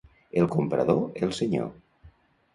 El 0.41 0.47
comprador, 0.55 1.03
el 1.27 1.37
senyor. 1.41 1.71